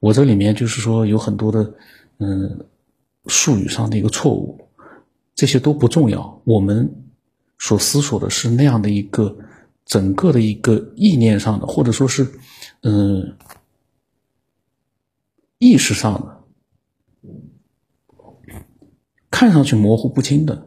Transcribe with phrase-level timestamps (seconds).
[0.00, 1.74] 我这里面就是说有很多的
[2.18, 2.66] 嗯
[3.26, 4.68] 术语上的一个错误，
[5.34, 6.42] 这些都不重要。
[6.44, 7.04] 我们
[7.58, 9.36] 所思索的是那样的一个
[9.86, 12.38] 整个的一个意念上的，或者说是
[12.82, 13.36] 嗯
[15.58, 16.44] 意识上的，
[19.30, 20.66] 看上去模糊不清的，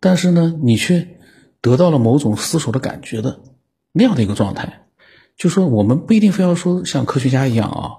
[0.00, 1.20] 但是呢，你却
[1.60, 3.40] 得到了某种思索的感觉的
[3.92, 4.88] 那样的一个状态。
[5.36, 7.90] 就说我们不一定非要说像科学家一样啊，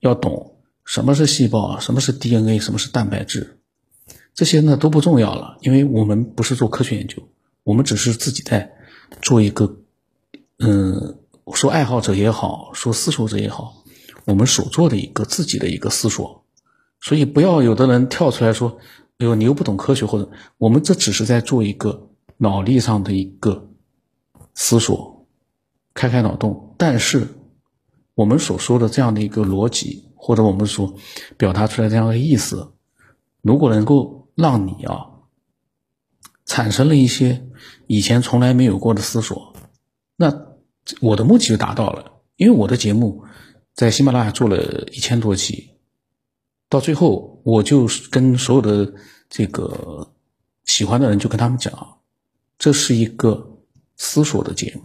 [0.00, 3.58] 要懂什么是细胞啊，什么是 DNA，什么是蛋白质，
[4.34, 7.22] 这些呢都不重要了，因为我们不是做科学研究，
[7.62, 8.72] 我们只是自己在
[9.22, 9.76] 做一个，
[10.58, 11.18] 嗯，
[11.54, 13.84] 说爱好者也好，说思索者也好，
[14.24, 16.44] 我们所做的一个自己的一个思索，
[17.00, 18.78] 所以不要有的人跳出来说，
[19.18, 22.08] 哎呦你又不懂科学，或者我们这只是在做一个
[22.38, 23.68] 脑力上的一个
[24.54, 25.26] 思索，
[25.94, 26.74] 开开脑洞。
[26.78, 27.28] 但是，
[28.20, 30.94] 我们所说的这样的一个逻辑，或者我们所
[31.38, 32.74] 表达出来这样的意思，
[33.40, 35.06] 如果能够让你啊
[36.44, 37.48] 产生了一些
[37.86, 39.54] 以前从来没有过的思索，
[40.16, 40.30] 那
[41.00, 42.20] 我的目的就达到了。
[42.36, 43.24] 因为我的节目
[43.72, 45.70] 在喜马拉雅做了一千多期，
[46.68, 48.92] 到最后我就跟所有的
[49.30, 50.12] 这个
[50.66, 51.72] 喜欢的人就跟他们讲，
[52.58, 53.58] 这是一个
[53.96, 54.82] 思索的节目。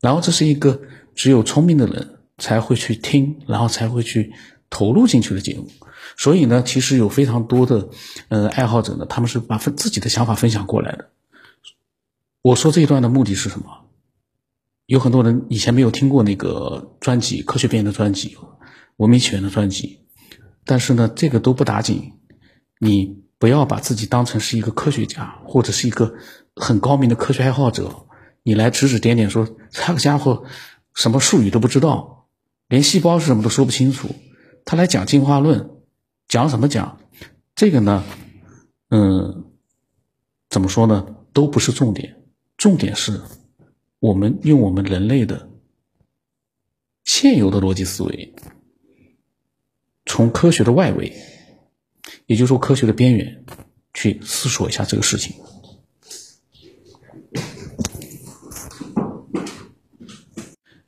[0.00, 0.80] 然后这是一个
[1.14, 4.32] 只有聪明的人才会去听，然后才会去
[4.70, 5.68] 投入进去的节目。
[6.16, 7.88] 所以呢，其实有非常多的
[8.28, 11.10] 呃爱好者呢，他们是把分自己的想法分享过来的。
[12.42, 13.66] 我说这一段的目的是什么？
[14.86, 18.28] 有很多人以前没有听过那个专辑《科学边缘》的专辑，
[18.98, 19.98] 《文明起源》的专辑，
[20.64, 22.12] 但是呢，这个都不打紧。
[22.78, 26.14] 你不要把自己当成是一个科学家，或者是一个
[26.54, 28.06] 很高明的科学爱好者。
[28.46, 30.44] 你来指指点点说，这个家伙
[30.94, 32.28] 什么术语都不知道，
[32.68, 34.14] 连细胞是什么都说不清楚。
[34.64, 35.68] 他来讲进化论，
[36.28, 37.00] 讲什么讲？
[37.56, 38.04] 这个呢，
[38.88, 39.46] 嗯，
[40.48, 41.16] 怎么说呢？
[41.32, 42.22] 都不是重点，
[42.56, 43.20] 重点是
[43.98, 45.50] 我们用我们人类的
[47.02, 48.32] 现有的逻辑思维，
[50.04, 51.12] 从科学的外围，
[52.26, 53.44] 也就是说科学的边缘，
[53.92, 55.34] 去思索一下这个事情。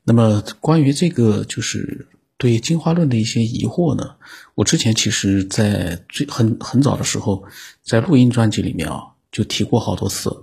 [0.08, 2.08] 那么关于这个就是
[2.38, 4.14] 对进化论的一些疑惑呢，
[4.54, 7.44] 我之前其实在最很很早的时候，
[7.84, 10.34] 在录音专辑里面啊就提过好多次，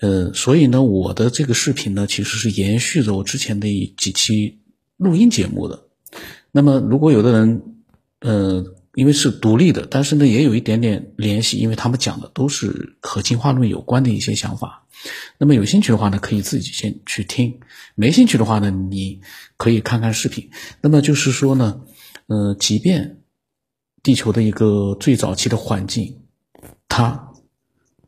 [0.00, 4.56] 呃，所以呢我的这个视频呢其实是延续着我之前的几期
[4.96, 5.78] 录音节目的。
[6.50, 7.62] 那么如果有的人，
[8.20, 8.64] 呃，
[8.94, 14.86] 因为是独立的，但是呢也有一点点联系，因为他们讲的都是和进化论有关的一些想法。
[15.38, 17.58] 那么有兴趣的话呢，可以自己先去听；
[17.94, 19.20] 没兴趣的话呢，你
[19.56, 20.50] 可以看看视频。
[20.80, 21.80] 那么就是说呢，
[22.26, 23.18] 呃，即便
[24.02, 26.20] 地球的一个最早期的环境，
[26.88, 27.32] 它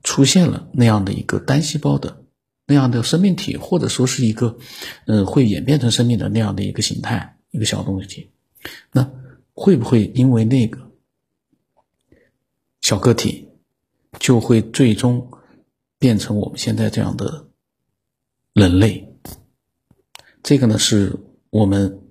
[0.03, 2.25] 出现了那样的一个单细胞的
[2.66, 4.59] 那样的生命体，或者说是一个，
[5.06, 8.31] 呃，会演变成生命的那样的一个形态，一个小东西，
[8.93, 9.11] 那
[9.54, 10.91] 会不会因为那个
[12.82, 13.48] 小个体，
[14.19, 15.31] 就会最终？
[15.97, 17.48] 变成我们现在这样的
[18.53, 19.16] 人类，
[20.42, 22.03] 这个呢是我们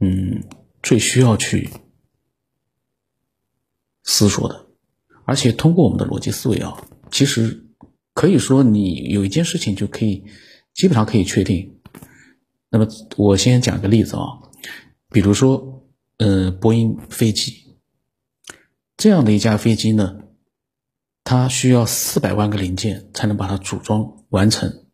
[0.00, 0.44] 嗯
[0.82, 1.68] 最需要去
[4.02, 4.66] 思索的，
[5.26, 7.66] 而且通过我们的逻辑思维啊，其实
[8.14, 10.24] 可以说你有一件事情就可以
[10.72, 11.78] 基本上可以确定。
[12.70, 14.40] 那么我先讲个例子啊，
[15.10, 15.81] 比如说
[16.18, 17.76] 呃波音飞机
[18.96, 20.18] 这样的一架飞机呢。
[21.24, 24.86] 它需要四百万个零件才能把它组装完成，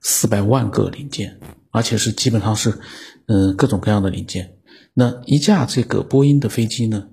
[0.00, 1.40] 四百万个零件，
[1.72, 2.80] 而且是基本上是，
[3.26, 4.58] 嗯，各种各样的零件。
[4.94, 7.08] 那一架这个波音的飞机呢，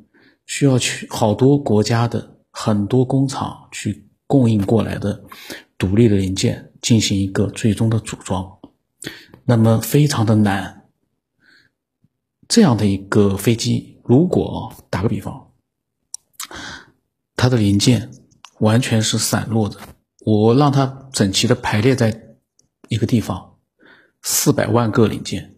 [0.45, 5.19] 需要去好多国家的很多工厂去供应过来的
[5.75, 8.47] 独立的零件进行一个最终的组装，
[9.45, 10.76] 那么非常的难。
[12.47, 15.51] 这样的一个飞机，如果打个比方，
[17.35, 18.11] 它的零件。
[18.59, 19.79] 完全是散落的，
[20.25, 22.35] 我让它整齐的排列在
[22.87, 23.59] 一个地方，
[24.23, 25.57] 四百万个零件，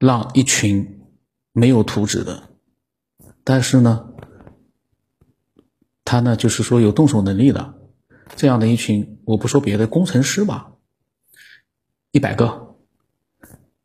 [0.00, 1.04] 让一群
[1.52, 2.48] 没有图纸的，
[3.44, 4.08] 但是呢，
[6.04, 7.74] 他呢就是说有动手能力的
[8.34, 10.72] 这样的一群，我不说别的，工程师吧，
[12.10, 12.74] 一百个，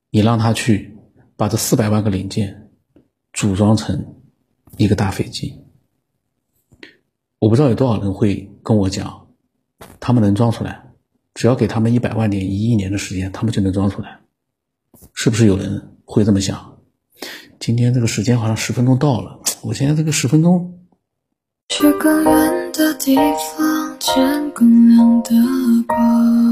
[0.10, 0.97] 你让他去
[1.38, 2.72] 把这四百万个零件
[3.32, 4.16] 组装成
[4.76, 5.64] 一个大飞机。
[7.40, 9.28] 我不知道有多少人会跟我讲，
[10.00, 10.92] 他们能装出来，
[11.36, 14.20] 只要给他们一百万年、一亿年的时间，他们就能装出来，
[15.14, 16.26] 是不是有人会？
[16.26, 16.80] 这么想。
[17.60, 20.80] 今天这个时间好像十分钟到了，我现在这个十分钟。
[21.70, 25.32] 去更远的地方，见更亮的
[25.88, 26.48] 光。